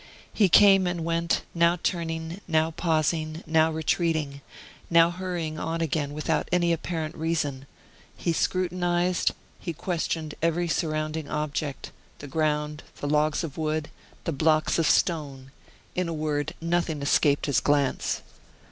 [0.33, 4.41] He came and went, now turning, now pausing, now retreating,
[4.89, 7.67] now hurrying on again without any apparent reason;
[8.17, 9.29] he scrutinized,
[9.59, 13.91] he questioned every surrounding object: the ground, the logs of wood,
[14.23, 15.51] the blocks of stone,
[15.93, 18.23] in a word, nothing escaped his glance.